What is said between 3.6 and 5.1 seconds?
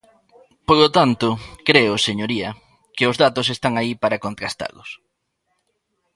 aí para contrastalos.